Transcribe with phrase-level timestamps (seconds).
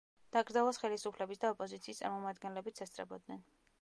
[0.35, 3.45] დაკრძალვას ხელისუფლების და ოპოზიციის წარმომადგენლებიც ესწრებოდნენ.